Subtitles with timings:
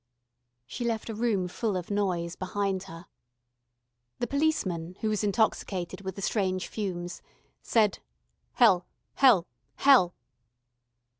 [0.65, 3.05] She left a room full of noise behind her.
[4.17, 7.21] The policeman, who was intoxicated with the strange fumes,
[7.61, 7.99] said:
[8.53, 8.87] "Hell.
[9.13, 9.45] Hell.
[9.75, 10.15] Hell."